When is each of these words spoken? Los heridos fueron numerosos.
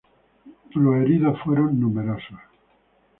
Los 0.73 0.95
heridos 0.95 1.37
fueron 1.43 1.79
numerosos. 1.79 2.39